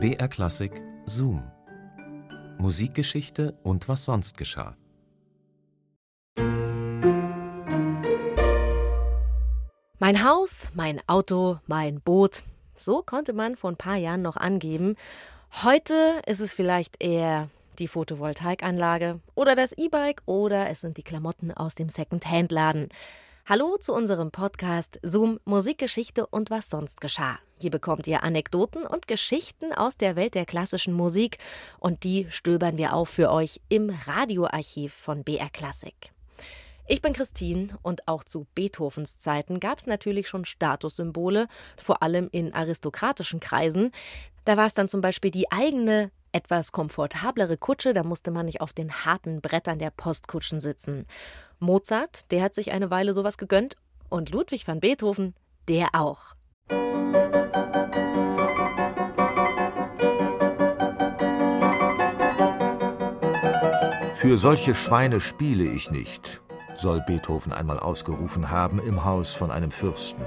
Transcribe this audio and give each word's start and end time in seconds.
BR 0.00 0.28
Klassik 0.28 0.80
Zoom. 1.06 1.42
Musikgeschichte 2.58 3.58
und 3.64 3.88
was 3.88 4.04
sonst 4.04 4.38
geschah. 4.38 4.76
Mein 9.98 10.24
Haus, 10.24 10.70
mein 10.74 11.00
Auto, 11.08 11.58
mein 11.66 12.00
Boot. 12.00 12.44
So 12.76 13.02
konnte 13.02 13.32
man 13.32 13.56
vor 13.56 13.72
ein 13.72 13.76
paar 13.76 13.96
Jahren 13.96 14.22
noch 14.22 14.36
angeben. 14.36 14.94
Heute 15.64 16.22
ist 16.26 16.38
es 16.38 16.52
vielleicht 16.52 17.02
eher 17.02 17.50
die 17.80 17.88
Photovoltaikanlage 17.88 19.18
oder 19.34 19.56
das 19.56 19.72
E-Bike 19.72 20.22
oder 20.26 20.70
es 20.70 20.80
sind 20.80 20.96
die 20.96 21.02
Klamotten 21.02 21.50
aus 21.50 21.74
dem 21.74 21.88
Second-Hand-Laden. 21.88 22.90
Hallo 23.50 23.78
zu 23.78 23.94
unserem 23.94 24.30
Podcast 24.30 25.00
Zoom 25.02 25.40
Musikgeschichte 25.46 26.26
und 26.26 26.50
was 26.50 26.68
sonst 26.68 27.00
geschah. 27.00 27.38
Hier 27.58 27.70
bekommt 27.70 28.06
ihr 28.06 28.22
Anekdoten 28.22 28.82
und 28.82 29.08
Geschichten 29.08 29.72
aus 29.72 29.96
der 29.96 30.16
Welt 30.16 30.34
der 30.34 30.44
klassischen 30.44 30.92
Musik 30.92 31.38
und 31.78 32.04
die 32.04 32.26
stöbern 32.28 32.76
wir 32.76 32.92
auf 32.92 33.08
für 33.08 33.30
euch 33.30 33.62
im 33.70 33.88
Radioarchiv 34.04 34.92
von 34.92 35.24
BR 35.24 35.48
Klassik. 35.48 36.12
Ich 36.86 37.00
bin 37.00 37.14
Christine 37.14 37.68
und 37.80 38.06
auch 38.06 38.22
zu 38.22 38.46
Beethovens 38.54 39.16
Zeiten 39.16 39.60
gab 39.60 39.78
es 39.78 39.86
natürlich 39.86 40.28
schon 40.28 40.44
Statussymbole, 40.44 41.48
vor 41.80 42.02
allem 42.02 42.28
in 42.30 42.52
aristokratischen 42.52 43.40
Kreisen. 43.40 43.92
Da 44.44 44.58
war 44.58 44.66
es 44.66 44.74
dann 44.74 44.90
zum 44.90 45.00
Beispiel 45.00 45.30
die 45.30 45.50
eigene 45.50 46.10
etwas 46.32 46.72
komfortablere 46.72 47.56
Kutsche, 47.56 47.92
da 47.92 48.02
musste 48.02 48.30
man 48.30 48.46
nicht 48.46 48.60
auf 48.60 48.72
den 48.72 49.04
harten 49.04 49.40
Brettern 49.40 49.78
der 49.78 49.90
Postkutschen 49.90 50.60
sitzen. 50.60 51.06
Mozart, 51.58 52.30
der 52.30 52.42
hat 52.42 52.54
sich 52.54 52.72
eine 52.72 52.90
Weile 52.90 53.12
sowas 53.12 53.38
gegönnt 53.38 53.76
und 54.08 54.30
Ludwig 54.30 54.66
van 54.66 54.80
Beethoven, 54.80 55.34
der 55.68 55.94
auch. 55.94 56.34
Für 64.14 64.36
solche 64.36 64.74
Schweine 64.74 65.20
spiele 65.20 65.64
ich 65.64 65.90
nicht, 65.90 66.40
soll 66.74 67.00
Beethoven 67.06 67.52
einmal 67.52 67.78
ausgerufen 67.78 68.50
haben 68.50 68.80
im 68.80 69.04
Haus 69.04 69.34
von 69.34 69.50
einem 69.50 69.70
Fürsten. 69.70 70.24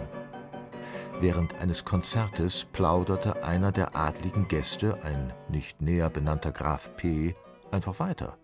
Während 1.21 1.53
eines 1.59 1.85
Konzertes 1.85 2.65
plauderte 2.65 3.43
einer 3.43 3.71
der 3.71 3.95
adligen 3.95 4.47
Gäste, 4.47 5.03
ein 5.03 5.31
nicht 5.49 5.79
näher 5.79 6.09
benannter 6.09 6.51
Graf 6.51 6.95
P., 6.97 7.35
einfach 7.69 7.99
weiter. 7.99 8.39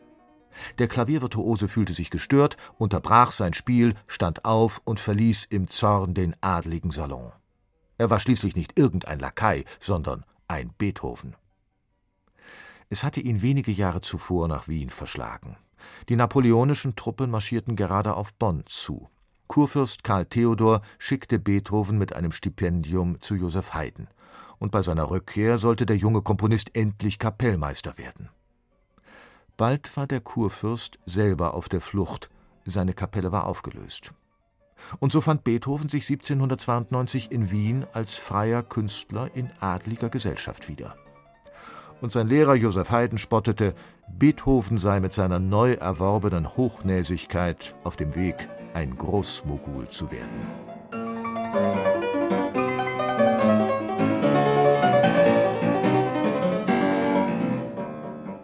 Der 0.78 0.88
Klaviervirtuose 0.88 1.69
fühlte 1.69 1.94
sich 1.94 2.11
gestört, 2.11 2.56
unterbrach 2.78 3.31
sein 3.31 3.56
Spiel, 3.56 3.95
stand 4.06 4.45
auf 4.45 4.80
und 4.86 5.00
verließ 5.00 5.45
im 5.45 5.67
Zorn 5.69 6.14
den 6.14 6.36
adligen 6.42 6.92
Salon. 6.92 7.31
Er 7.97 8.11
war 8.11 8.19
schließlich 8.19 8.56
nicht 8.56 8.78
irgendein 8.78 9.17
Lakai, 9.17 9.66
sondern 9.80 10.23
ein 10.47 10.69
Beethoven. 10.78 11.36
Es 12.89 13.03
hatte 13.03 13.22
ihn 13.22 13.41
wenige 13.41 13.72
Jahre 13.72 14.02
zuvor 14.02 14.47
nach 14.47 14.67
Wien 14.67 14.91
verschlagen. 14.91 15.58
Die 16.09 16.16
napoleonischen 16.16 16.95
Truppen 16.95 17.31
marschierten 17.31 17.75
gerade 17.75 18.14
auf 18.14 18.34
Bonn 18.34 18.62
zu. 18.67 19.09
Kurfürst 19.48 20.03
Karl 20.03 20.26
Theodor 20.26 20.81
schickte 20.98 21.40
Beethoven 21.40 21.98
mit 21.98 22.14
einem 22.14 22.31
Stipendium 22.31 23.22
zu 23.22 23.36
Joseph 23.36 23.73
Haydn, 23.73 24.08
und 24.59 24.72
bei 24.72 24.81
seiner 24.81 25.09
Rückkehr 25.09 25.58
sollte 25.58 25.86
der 25.86 25.98
junge 25.98 26.22
Komponist 26.22 26.76
endlich 26.76 27.20
Kapellmeister 27.20 27.98
werden. 27.98 28.30
Bald 29.56 29.95
war 29.98 30.06
der 30.06 30.20
Kurfürst 30.20 31.00
selber 31.06 31.53
auf 31.53 31.70
der 31.70 31.81
Flucht, 31.81 32.30
seine 32.66 32.94
Kapelle 32.94 33.31
war 33.31 33.45
aufgelöst. 33.45 34.14
Und 35.00 35.12
so 35.12 35.22
fand 35.22 35.44
Beethoven 35.44 35.90
sich 35.90 36.03
1792 36.03 37.31
in 37.31 37.50
Wien 37.50 37.88
als 37.94 38.16
freier 38.16 38.62
Künstler 38.62 39.31
in 39.34 39.50
adliger 39.59 40.09
Gesellschaft 40.09 40.68
wieder. 40.68 40.95
Und 42.02 42.12
sein 42.12 42.28
Lehrer 42.28 42.53
Joseph 42.53 42.92
Haydn 42.92 43.18
spottete, 43.18 43.73
Beethoven 44.08 44.78
sei 44.78 45.00
mit 45.00 45.14
seiner 45.14 45.40
neu 45.40 45.73
erworbenen 45.73 46.56
Hochnäsigkeit 46.56 47.75
auf 47.84 47.96
dem 47.96 48.14
Weg 48.16 48.47
ein 48.78 48.96
Großmogul 48.96 49.88
zu 49.88 50.12
werden. 50.12 50.46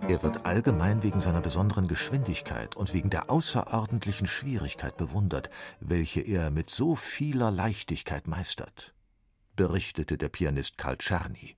Er 0.08 0.24
wird 0.24 0.44
allgemein 0.44 1.04
wegen 1.04 1.20
seiner 1.20 1.42
besonderen 1.42 1.88
Geschwindigkeit 1.88 2.76
und 2.76 2.96
wegen 2.96 3.12
der 3.12 3.30
außerordentlichen 3.30 4.26
Schwierigkeit 4.26 4.98
bewundert, 4.98 5.52
welche 5.80 6.22
er 6.22 6.50
mit 6.50 6.72
so 6.72 6.96
vieler 6.96 7.52
Leichtigkeit 7.52 8.28
meistert, 8.28 8.96
berichtete 9.56 10.18
der 10.18 10.30
Pianist 10.30 10.80
Karl 10.80 10.98
Czerny. 10.98 11.58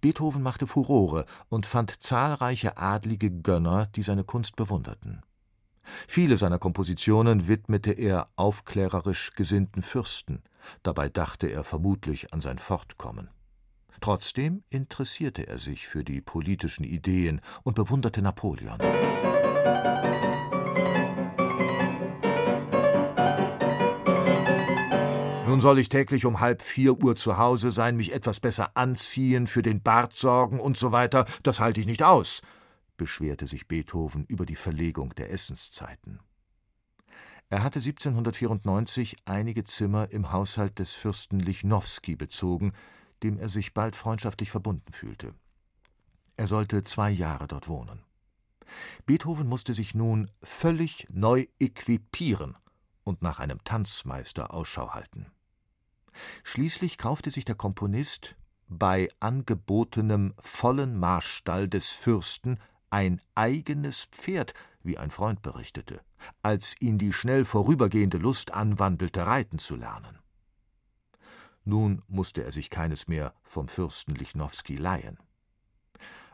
Beethoven 0.00 0.42
machte 0.42 0.66
Furore 0.66 1.26
und 1.48 1.64
fand 1.64 2.02
zahlreiche 2.02 2.76
adlige 2.76 3.30
Gönner, 3.30 3.86
die 3.94 4.02
seine 4.02 4.24
Kunst 4.24 4.56
bewunderten. 4.56 5.22
Viele 6.06 6.36
seiner 6.36 6.58
Kompositionen 6.58 7.48
widmete 7.48 7.92
er 7.92 8.28
aufklärerisch 8.36 9.32
gesinnten 9.34 9.82
Fürsten, 9.82 10.42
dabei 10.82 11.08
dachte 11.08 11.48
er 11.48 11.64
vermutlich 11.64 12.32
an 12.32 12.40
sein 12.40 12.58
Fortkommen. 12.58 13.30
Trotzdem 14.00 14.62
interessierte 14.68 15.46
er 15.46 15.58
sich 15.58 15.86
für 15.86 16.04
die 16.04 16.20
politischen 16.20 16.84
Ideen 16.84 17.40
und 17.62 17.74
bewunderte 17.74 18.22
Napoleon. 18.22 18.78
Nun 25.48 25.60
soll 25.60 25.78
ich 25.78 25.88
täglich 25.88 26.26
um 26.26 26.40
halb 26.40 26.60
vier 26.60 27.02
Uhr 27.02 27.16
zu 27.16 27.38
Hause 27.38 27.70
sein, 27.70 27.96
mich 27.96 28.12
etwas 28.12 28.40
besser 28.40 28.72
anziehen, 28.74 29.46
für 29.46 29.62
den 29.62 29.80
Bart 29.80 30.12
sorgen 30.12 30.60
und 30.60 30.76
so 30.76 30.92
weiter. 30.92 31.24
Das 31.42 31.60
halte 31.60 31.80
ich 31.80 31.86
nicht 31.86 32.02
aus 32.02 32.42
beschwerte 32.96 33.46
sich 33.46 33.68
Beethoven 33.68 34.24
über 34.26 34.46
die 34.46 34.56
Verlegung 34.56 35.14
der 35.14 35.30
Essenszeiten. 35.30 36.20
Er 37.48 37.62
hatte 37.62 37.78
1794 37.78 39.18
einige 39.24 39.62
Zimmer 39.62 40.10
im 40.10 40.32
Haushalt 40.32 40.78
des 40.78 40.94
Fürsten 40.94 41.38
Lichnowsky 41.38 42.16
bezogen, 42.16 42.72
dem 43.22 43.38
er 43.38 43.48
sich 43.48 43.72
bald 43.72 43.94
freundschaftlich 43.94 44.50
verbunden 44.50 44.92
fühlte. 44.92 45.34
Er 46.36 46.48
sollte 46.48 46.82
zwei 46.82 47.10
Jahre 47.10 47.46
dort 47.46 47.68
wohnen. 47.68 48.02
Beethoven 49.06 49.48
musste 49.48 49.74
sich 49.74 49.94
nun 49.94 50.30
völlig 50.42 51.06
neu 51.10 51.46
equipieren 51.60 52.56
und 53.04 53.22
nach 53.22 53.38
einem 53.38 53.62
Tanzmeister 53.62 54.52
Ausschau 54.52 54.92
halten. 54.92 55.26
Schließlich 56.42 56.98
kaufte 56.98 57.30
sich 57.30 57.44
der 57.44 57.54
Komponist 57.54 58.36
bei 58.68 59.08
angebotenem 59.20 60.34
vollen 60.38 60.98
Marstall 60.98 61.68
des 61.68 61.90
Fürsten 61.90 62.58
ein 62.90 63.20
eigenes 63.34 64.06
Pferd, 64.06 64.54
wie 64.82 64.98
ein 64.98 65.10
Freund 65.10 65.42
berichtete, 65.42 66.00
als 66.42 66.74
ihn 66.80 66.98
die 66.98 67.12
schnell 67.12 67.44
vorübergehende 67.44 68.18
Lust 68.18 68.52
anwandelte, 68.54 69.26
reiten 69.26 69.58
zu 69.58 69.76
lernen. 69.76 70.18
Nun 71.64 72.02
musste 72.06 72.44
er 72.44 72.52
sich 72.52 72.70
keines 72.70 73.08
mehr 73.08 73.34
vom 73.42 73.66
Fürsten 73.66 74.14
Lichnowsky 74.14 74.76
leihen. 74.76 75.18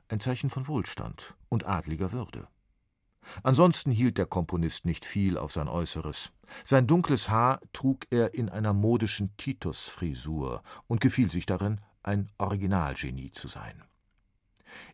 Ein 0.08 0.20
Zeichen 0.20 0.50
von 0.50 0.68
Wohlstand 0.68 1.34
und 1.48 1.64
adliger 1.64 2.12
Würde. 2.12 2.48
Ansonsten 3.42 3.90
hielt 3.90 4.18
der 4.18 4.26
Komponist 4.26 4.84
nicht 4.84 5.04
viel 5.04 5.38
auf 5.38 5.52
sein 5.52 5.68
Äußeres. 5.68 6.32
Sein 6.64 6.86
dunkles 6.86 7.30
Haar 7.30 7.60
trug 7.72 8.06
er 8.10 8.34
in 8.34 8.48
einer 8.48 8.74
modischen 8.74 9.34
Titusfrisur 9.36 10.62
und 10.86 11.00
gefiel 11.00 11.30
sich 11.30 11.46
darin, 11.46 11.80
ein 12.02 12.30
Originalgenie 12.38 13.30
zu 13.30 13.48
sein. 13.48 13.84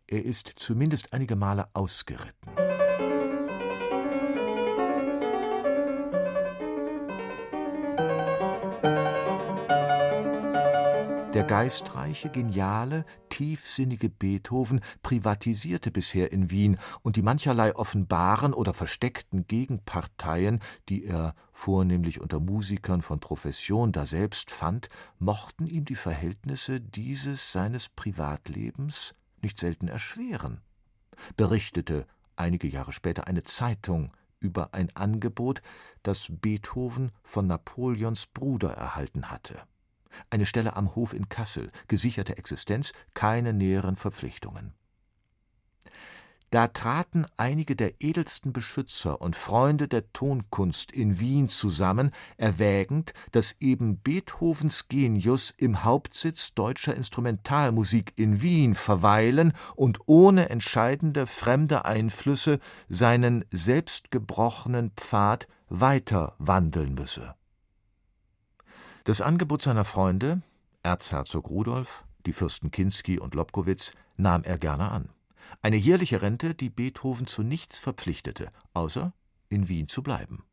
Er 0.06 0.24
ist 0.24 0.48
zumindest 0.48 1.12
einige 1.12 1.36
Male 1.36 1.68
ausgeritten. 1.74 2.68
Der 11.38 11.44
geistreiche, 11.44 12.30
geniale, 12.30 13.04
tiefsinnige 13.28 14.08
Beethoven 14.08 14.80
privatisierte 15.04 15.92
bisher 15.92 16.32
in 16.32 16.50
Wien, 16.50 16.78
und 17.02 17.14
die 17.14 17.22
mancherlei 17.22 17.76
offenbaren 17.76 18.52
oder 18.52 18.74
versteckten 18.74 19.46
Gegenparteien, 19.46 20.58
die 20.88 21.04
er 21.04 21.36
vornehmlich 21.52 22.20
unter 22.20 22.40
Musikern 22.40 23.02
von 23.02 23.20
Profession 23.20 23.92
daselbst 23.92 24.50
fand, 24.50 24.88
mochten 25.20 25.66
ihm 25.66 25.84
die 25.84 25.94
Verhältnisse 25.94 26.80
dieses 26.80 27.52
seines 27.52 27.88
Privatlebens 27.88 29.14
nicht 29.42 29.58
selten 29.58 29.88
erschweren, 29.88 30.60
berichtete 31.36 32.06
einige 32.36 32.68
Jahre 32.68 32.92
später 32.92 33.26
eine 33.26 33.42
Zeitung 33.42 34.12
über 34.40 34.72
ein 34.72 34.94
Angebot, 34.94 35.62
das 36.02 36.28
Beethoven 36.30 37.10
von 37.24 37.46
Napoleons 37.46 38.26
Bruder 38.26 38.72
erhalten 38.72 39.30
hatte. 39.30 39.60
Eine 40.30 40.46
Stelle 40.46 40.76
am 40.76 40.94
Hof 40.94 41.12
in 41.12 41.28
Kassel, 41.28 41.70
gesicherte 41.86 42.38
Existenz, 42.38 42.92
keine 43.14 43.52
näheren 43.52 43.96
Verpflichtungen. 43.96 44.74
Da 46.50 46.68
traten 46.68 47.26
einige 47.36 47.76
der 47.76 48.00
edelsten 48.00 48.54
Beschützer 48.54 49.20
und 49.20 49.36
Freunde 49.36 49.86
der 49.86 50.10
Tonkunst 50.14 50.90
in 50.92 51.20
Wien 51.20 51.48
zusammen, 51.48 52.10
erwägend, 52.38 53.12
dass 53.32 53.56
eben 53.60 53.98
Beethovens 53.98 54.88
Genius 54.88 55.50
im 55.50 55.84
Hauptsitz 55.84 56.54
deutscher 56.54 56.94
Instrumentalmusik 56.94 58.14
in 58.16 58.40
Wien 58.40 58.74
verweilen 58.74 59.52
und 59.76 59.98
ohne 60.06 60.48
entscheidende 60.48 61.26
fremde 61.26 61.84
Einflüsse 61.84 62.60
seinen 62.88 63.44
selbstgebrochenen 63.50 64.92
Pfad 64.96 65.48
weiter 65.68 66.34
wandeln 66.38 66.94
müsse. 66.94 67.34
Das 69.04 69.20
Angebot 69.20 69.60
seiner 69.60 69.84
Freunde, 69.84 70.40
Erzherzog 70.82 71.50
Rudolf, 71.50 72.04
die 72.24 72.32
Fürsten 72.32 72.70
Kinsky 72.70 73.18
und 73.18 73.34
Lobkowitz, 73.34 73.92
nahm 74.16 74.44
er 74.44 74.56
gerne 74.56 74.90
an 74.90 75.10
eine 75.62 75.76
jährliche 75.76 76.22
Rente, 76.22 76.54
die 76.54 76.70
Beethoven 76.70 77.26
zu 77.26 77.42
nichts 77.42 77.78
verpflichtete, 77.78 78.50
außer 78.74 79.12
in 79.48 79.68
Wien 79.68 79.88
zu 79.88 80.02
bleiben. 80.02 80.44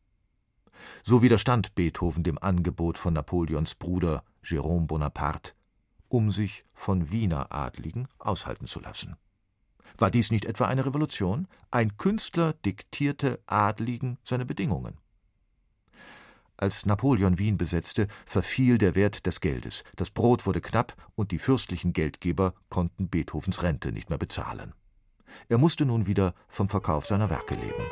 So 1.03 1.21
widerstand 1.21 1.75
Beethoven 1.75 2.23
dem 2.23 2.37
Angebot 2.37 2.97
von 2.97 3.13
Napoleons 3.13 3.75
Bruder 3.75 4.23
Jérôme 4.43 4.87
Bonaparte, 4.87 5.53
um 6.07 6.31
sich 6.31 6.65
von 6.73 7.11
Wiener 7.11 7.51
Adligen 7.51 8.07
aushalten 8.19 8.67
zu 8.67 8.79
lassen. 8.79 9.15
War 9.97 10.11
dies 10.11 10.31
nicht 10.31 10.45
etwa 10.45 10.65
eine 10.65 10.85
Revolution? 10.85 11.47
Ein 11.71 11.97
Künstler 11.97 12.53
diktierte 12.53 13.39
Adligen 13.45 14.17
seine 14.23 14.45
Bedingungen. 14.45 14.97
Als 16.57 16.85
Napoleon 16.85 17.37
Wien 17.37 17.57
besetzte, 17.57 18.07
verfiel 18.25 18.77
der 18.77 18.95
Wert 18.95 19.25
des 19.25 19.41
Geldes, 19.41 19.83
das 19.97 20.09
Brot 20.09 20.45
wurde 20.45 20.61
knapp 20.61 20.95
und 21.15 21.31
die 21.31 21.39
fürstlichen 21.39 21.91
Geldgeber 21.91 22.53
konnten 22.69 23.09
Beethovens 23.09 23.61
Rente 23.61 23.91
nicht 23.91 24.09
mehr 24.09 24.17
bezahlen. 24.17 24.73
Er 25.49 25.57
musste 25.57 25.85
nun 25.85 26.05
wieder 26.07 26.33
vom 26.47 26.69
Verkauf 26.69 27.05
seiner 27.05 27.29
Werke 27.29 27.55
leben. 27.55 27.83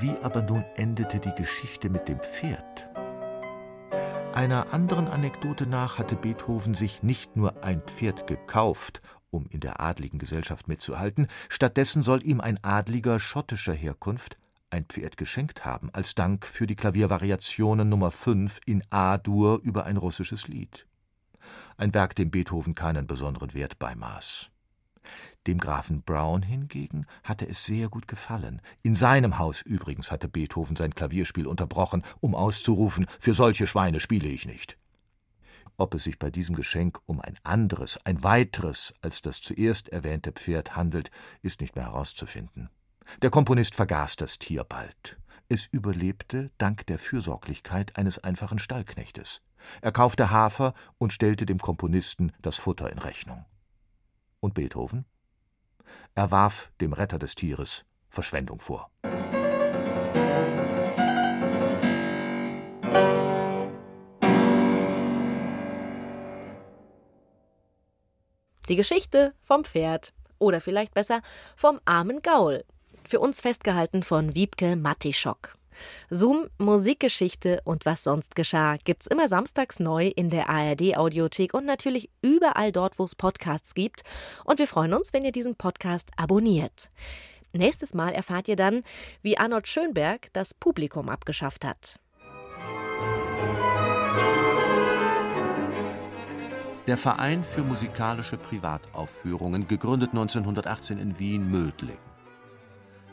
Wie 0.00 0.16
aber 0.22 0.42
nun 0.42 0.64
endete 0.76 1.18
die 1.20 1.34
Geschichte 1.34 1.88
mit 1.88 2.08
dem 2.08 2.20
Pferd? 2.20 2.88
Einer 4.34 4.72
anderen 4.72 5.06
Anekdote 5.06 5.66
nach 5.66 5.98
hatte 5.98 6.16
Beethoven 6.16 6.74
sich 6.74 7.02
nicht 7.02 7.36
nur 7.36 7.62
ein 7.62 7.80
Pferd 7.82 8.26
gekauft, 8.26 9.00
um 9.30 9.46
in 9.50 9.60
der 9.60 9.80
adligen 9.80 10.18
Gesellschaft 10.18 10.68
mitzuhalten, 10.68 11.28
stattdessen 11.48 12.02
soll 12.02 12.24
ihm 12.26 12.40
ein 12.40 12.62
Adliger 12.62 13.20
schottischer 13.20 13.72
Herkunft 13.72 14.36
ein 14.74 14.86
Pferd 14.86 15.16
geschenkt 15.16 15.64
haben, 15.64 15.88
als 15.92 16.14
Dank 16.14 16.44
für 16.44 16.66
die 16.66 16.74
Klaviervariationen 16.74 17.88
Nummer 17.88 18.10
5 18.10 18.60
in 18.66 18.82
A-Dur 18.90 19.60
über 19.62 19.86
ein 19.86 19.96
russisches 19.96 20.48
Lied. 20.48 20.86
Ein 21.76 21.94
Werk, 21.94 22.16
dem 22.16 22.30
Beethoven 22.30 22.74
keinen 22.74 23.06
besonderen 23.06 23.54
Wert 23.54 23.78
beimaß. 23.78 24.50
Dem 25.46 25.58
Grafen 25.58 26.02
Brown 26.02 26.42
hingegen 26.42 27.06
hatte 27.22 27.48
es 27.48 27.64
sehr 27.64 27.88
gut 27.88 28.08
gefallen. 28.08 28.60
In 28.82 28.94
seinem 28.94 29.38
Haus 29.38 29.62
übrigens 29.62 30.10
hatte 30.10 30.28
Beethoven 30.28 30.74
sein 30.74 30.94
Klavierspiel 30.94 31.46
unterbrochen, 31.46 32.02
um 32.20 32.34
auszurufen: 32.34 33.06
Für 33.20 33.34
solche 33.34 33.66
Schweine 33.66 34.00
spiele 34.00 34.28
ich 34.28 34.46
nicht. 34.46 34.78
Ob 35.76 35.94
es 35.94 36.04
sich 36.04 36.18
bei 36.18 36.30
diesem 36.30 36.56
Geschenk 36.56 36.98
um 37.06 37.20
ein 37.20 37.38
anderes, 37.42 37.98
ein 38.04 38.24
weiteres 38.24 38.94
als 39.02 39.22
das 39.22 39.40
zuerst 39.40 39.90
erwähnte 39.90 40.32
Pferd 40.32 40.74
handelt, 40.74 41.10
ist 41.42 41.60
nicht 41.60 41.76
mehr 41.76 41.86
herauszufinden. 41.86 42.70
Der 43.22 43.30
Komponist 43.30 43.74
vergaß 43.74 44.16
das 44.16 44.38
Tier 44.38 44.64
bald. 44.64 45.18
Es 45.48 45.66
überlebte 45.66 46.50
dank 46.58 46.86
der 46.86 46.98
Fürsorglichkeit 46.98 47.96
eines 47.96 48.18
einfachen 48.18 48.58
Stallknechtes. 48.58 49.42
Er 49.82 49.92
kaufte 49.92 50.30
Hafer 50.30 50.74
und 50.98 51.12
stellte 51.12 51.46
dem 51.46 51.58
Komponisten 51.58 52.32
das 52.40 52.56
Futter 52.56 52.90
in 52.90 52.98
Rechnung. 52.98 53.44
Und 54.40 54.54
Beethoven? 54.54 55.04
Er 56.14 56.30
warf 56.30 56.72
dem 56.80 56.92
Retter 56.92 57.18
des 57.18 57.34
Tieres 57.34 57.84
Verschwendung 58.08 58.60
vor. 58.60 58.90
Die 68.68 68.76
Geschichte 68.76 69.34
vom 69.42 69.64
Pferd 69.64 70.14
oder 70.38 70.60
vielleicht 70.60 70.94
besser 70.94 71.20
vom 71.54 71.80
armen 71.84 72.22
Gaul 72.22 72.64
für 73.08 73.20
uns 73.20 73.40
festgehalten 73.40 74.02
von 74.02 74.34
Wiebke 74.34 74.76
Mattischok. 74.76 75.54
Zoom, 76.10 76.46
Musikgeschichte 76.58 77.60
und 77.64 77.86
was 77.86 78.04
sonst 78.04 78.36
geschah 78.36 78.76
gibt's 78.84 79.06
immer 79.06 79.28
samstags 79.28 79.80
neu 79.80 80.06
in 80.06 80.30
der 80.30 80.48
ARD 80.48 80.96
Audiothek 80.96 81.54
und 81.54 81.64
natürlich 81.64 82.10
überall 82.22 82.72
dort, 82.72 82.98
wo 82.98 83.04
es 83.04 83.14
Podcasts 83.14 83.74
gibt. 83.74 84.02
Und 84.44 84.58
wir 84.58 84.66
freuen 84.66 84.94
uns, 84.94 85.12
wenn 85.12 85.24
ihr 85.24 85.32
diesen 85.32 85.56
Podcast 85.56 86.10
abonniert. 86.16 86.90
Nächstes 87.52 87.94
Mal 87.94 88.12
erfahrt 88.12 88.48
ihr 88.48 88.56
dann, 88.56 88.82
wie 89.22 89.38
Arnold 89.38 89.68
Schönberg 89.68 90.32
das 90.32 90.54
Publikum 90.54 91.08
abgeschafft 91.08 91.64
hat. 91.64 92.00
Der 96.86 96.98
Verein 96.98 97.42
für 97.42 97.62
musikalische 97.62 98.36
Privataufführungen, 98.36 99.66
gegründet 99.68 100.10
1918 100.10 100.98
in 100.98 101.18
Wien, 101.18 101.50
Mödling. 101.50 101.96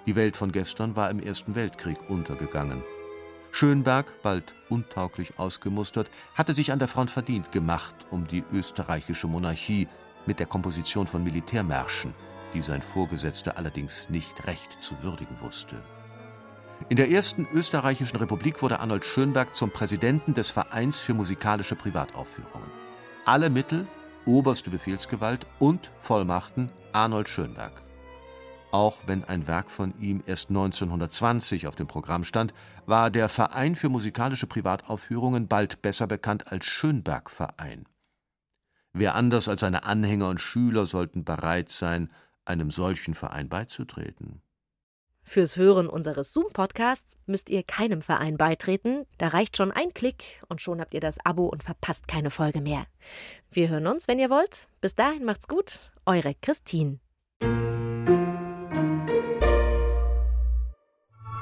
Die 0.06 0.16
Welt 0.16 0.36
von 0.36 0.52
gestern 0.52 0.96
war 0.96 1.10
im 1.10 1.20
Ersten 1.20 1.56
Weltkrieg 1.56 1.98
untergegangen. 2.10 2.84
Schönberg, 3.52 4.22
bald 4.24 4.56
untauglich 4.70 5.38
ausgemustert, 5.38 6.10
hatte 6.34 6.54
sich 6.54 6.72
an 6.72 6.80
der 6.80 6.88
Front 6.88 7.12
verdient 7.12 7.52
gemacht 7.52 7.96
um 8.10 8.26
die 8.28 8.44
österreichische 8.52 9.28
Monarchie 9.28 9.88
mit 10.26 10.40
der 10.40 10.48
Komposition 10.48 11.06
von 11.06 11.24
Militärmärschen, 11.24 12.14
die 12.54 12.62
sein 12.62 12.82
Vorgesetzter 12.82 13.58
allerdings 13.58 14.10
nicht 14.10 14.48
recht 14.48 14.82
zu 14.82 14.96
würdigen 15.04 15.38
wusste. 15.42 15.76
In 16.90 16.98
der 16.98 17.12
ersten 17.12 17.48
österreichischen 17.54 18.18
Republik 18.18 18.62
wurde 18.62 18.80
Arnold 18.80 19.06
Schönberg 19.06 19.56
zum 19.56 19.70
Präsidenten 19.70 20.34
des 20.34 20.50
Vereins 20.50 21.00
für 21.00 21.14
musikalische 21.14 21.76
Privataufführungen. 21.76 22.72
Alle 23.26 23.50
Mittel, 23.50 23.86
oberste 24.26 24.70
Befehlsgewalt 24.70 25.46
und 25.60 25.92
Vollmachten 26.00 26.72
Arnold 26.92 27.30
Schönberg. 27.30 27.84
Auch 28.72 29.00
wenn 29.06 29.26
ein 29.26 29.48
Werk 29.48 29.70
von 29.70 29.94
ihm 30.00 30.24
erst 30.26 30.50
1920 30.50 31.68
auf 31.68 31.76
dem 31.76 31.88
Programm 31.88 32.24
stand, 32.24 32.54
war 32.86 33.12
der 33.12 33.28
Verein 33.28 33.76
für 33.76 33.90
musikalische 33.90 34.48
Privataufführungen 34.48 35.48
bald 35.48 35.82
besser 35.82 36.08
bekannt 36.08 36.52
als 36.52 36.66
Schönberg-Verein. 36.66 37.86
Wer 38.94 39.16
anders 39.16 39.50
als 39.50 39.62
seine 39.62 39.84
Anhänger 39.84 40.30
und 40.30 40.40
Schüler 40.40 40.86
sollten 40.86 41.24
bereit 41.26 41.70
sein, 41.70 42.10
einem 42.46 42.72
solchen 42.72 43.14
Verein 43.14 43.50
beizutreten? 43.50 44.42
Fürs 45.24 45.56
Hören 45.56 45.88
unseres 45.88 46.34
Zoom-Podcasts 46.34 47.16
müsst 47.26 47.50
ihr 47.50 47.64
keinem 47.64 48.02
Verein 48.02 48.38
beitreten. 48.38 49.06
Da 49.18 49.28
reicht 49.28 49.56
schon 49.56 49.72
ein 49.72 49.94
Klick 49.94 50.44
und 50.48 50.62
schon 50.62 50.82
habt 50.82 50.94
ihr 50.94 51.00
das 51.00 51.24
Abo 51.24 51.46
und 51.46 51.64
verpasst 51.64 52.08
keine 52.08 52.32
Folge 52.32 52.60
mehr. 52.60 52.86
Wir 53.52 53.70
hören 53.70 53.88
uns, 53.88 54.08
wenn 54.08 54.20
ihr 54.20 54.30
wollt. 54.30 54.68
Bis 54.82 54.96
dahin 54.96 55.24
macht's 55.24 55.48
gut. 55.48 55.92
Eure 56.06 56.34
Christine. 56.42 57.00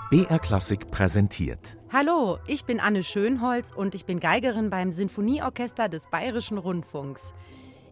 BR 0.10 0.39
Klassik 0.39 0.89
präsentiert. 0.89 1.78
Hallo, 1.94 2.39
ich 2.48 2.66
bin 2.66 2.80
Anne 2.80 3.04
Schönholz 3.04 3.72
und 3.72 3.94
ich 3.94 4.06
bin 4.06 4.20
Geigerin 4.20 4.72
beim 4.72 4.92
Sinfonieorchester 4.92 5.88
des 5.88 6.08
Bayerischen 6.08 6.58
Rundfunks. 6.58 7.32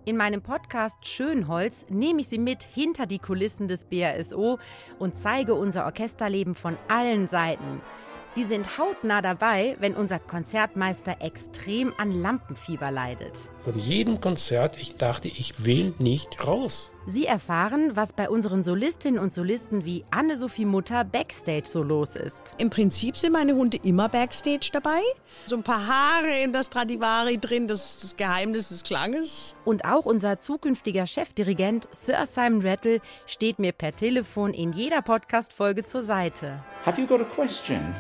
In 0.04 0.18
meinem 0.18 0.42
Podcast 0.42 1.06
Schönholz 1.06 1.86
nehme 1.90 2.22
ich 2.22 2.28
Sie 2.28 2.40
mit 2.40 2.64
hinter 2.64 3.06
die 3.06 3.20
Kulissen 3.20 3.68
des 3.68 3.86
BRSO 3.86 4.58
und 4.98 5.16
zeige 5.16 5.54
unser 5.54 5.86
Orchesterleben 5.86 6.56
von 6.56 6.76
allen 6.88 7.28
Seiten. 7.28 7.84
Sie 8.32 8.46
sind 8.46 8.80
hautnah 8.80 9.22
dabei, 9.22 9.78
wenn 9.80 9.94
unser 9.94 10.18
Konzertmeister 10.18 11.18
extrem 11.22 11.94
an 12.00 12.12
Lampenfieber 12.12 12.90
leidet. 12.90 13.38
Von 13.64 13.78
jedem 13.78 14.22
Konzert, 14.22 14.76
ich 14.82 14.96
dachte, 14.96 15.28
ich 15.28 15.66
will 15.66 15.94
nicht 16.00 16.48
raus. 16.48 16.90
Sie 17.10 17.26
erfahren, 17.26 17.96
was 17.96 18.12
bei 18.12 18.30
unseren 18.30 18.66
Solistinnen 18.66 19.18
und 19.18 19.34
Solisten 19.34 19.86
wie 19.86 20.04
Anne-Sophie 20.12 20.66
Mutter 20.66 21.06
Backstage 21.06 21.66
so 21.66 21.82
los 21.82 22.18
ist. 22.18 22.54
Im 22.58 22.70
Prinzip 22.70 23.16
sind 23.16 23.32
meine 23.32 23.56
Hunde 23.56 23.78
immer 23.82 24.10
Backstage 24.10 24.72
dabei. 24.74 25.00
So 25.46 25.56
ein 25.56 25.64
paar 25.64 25.88
Haare 25.88 26.44
in 26.44 26.52
der 26.52 26.64
Stradivari 26.64 27.38
drin, 27.38 27.70
das 27.70 27.92
ist 27.92 28.04
das 28.04 28.18
Geheimnis 28.18 28.68
des 28.68 28.84
Klanges. 28.84 29.56
Und 29.64 29.86
auch 29.86 30.06
unser 30.06 30.42
zukünftiger 30.42 31.08
Chefdirigent 31.08 31.88
Sir 31.92 32.26
Simon 32.26 32.68
Rattle 32.68 33.00
steht 33.26 33.58
mir 33.58 33.72
per 33.72 33.96
Telefon 33.96 34.54
in 34.54 34.74
jeder 34.74 35.02
Podcast-Folge 35.02 35.86
zur 35.86 36.04
Seite. 36.04 36.62
Have 36.86 37.00
you 37.00 37.08
got 37.08 37.22
a 37.22 37.24
question? 37.24 37.96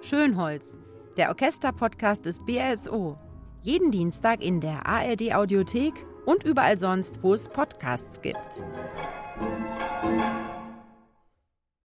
Schönholz, 0.00 0.78
der 1.16 1.30
Orchester-Podcast 1.30 2.24
des 2.24 2.38
BRSO. 2.38 3.18
Jeden 3.62 3.90
Dienstag 3.90 4.42
in 4.42 4.60
der 4.60 4.86
ARD-Audiothek 4.86 6.06
und 6.28 6.44
überall 6.44 6.78
sonst, 6.78 7.22
wo 7.22 7.32
es 7.32 7.48
Podcasts 7.48 8.20
gibt. 8.20 8.60